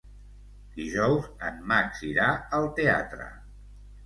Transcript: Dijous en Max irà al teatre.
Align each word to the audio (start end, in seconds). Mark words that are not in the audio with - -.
Dijous 0.77 1.27
en 1.49 1.59
Max 1.73 2.01
irà 2.09 2.31
al 2.61 2.67
teatre. 2.81 3.31